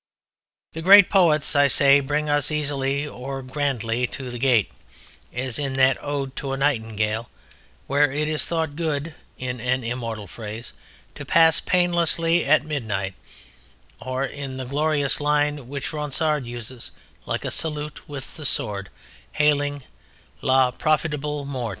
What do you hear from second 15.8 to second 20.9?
Ronsard uses, like a salute with the sword, hailing "la